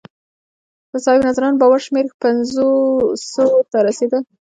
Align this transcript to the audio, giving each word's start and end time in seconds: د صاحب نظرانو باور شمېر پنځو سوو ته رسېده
د 0.91 0.93
صاحب 1.05 1.21
نظرانو 1.27 1.59
باور 1.61 1.79
شمېر 1.87 2.05
پنځو 2.23 2.67
سوو 3.33 3.57
ته 3.71 3.77
رسېده 3.87 4.17